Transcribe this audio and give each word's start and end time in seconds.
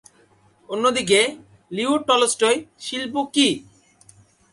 অন্যদিকে, 0.69 1.19
Leo 1.71 1.93
Tolstoy 2.07 2.57
শিল্প 2.79 3.15
কি? 3.33 3.47